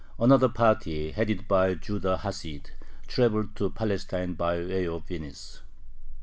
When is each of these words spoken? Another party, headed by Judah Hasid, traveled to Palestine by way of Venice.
Another 0.17 0.49
party, 0.49 1.11
headed 1.11 1.47
by 1.47 1.75
Judah 1.75 2.19
Hasid, 2.23 2.71
traveled 3.07 3.55
to 3.55 3.69
Palestine 3.69 4.33
by 4.33 4.55
way 4.57 4.87
of 4.87 5.07
Venice. 5.07 5.61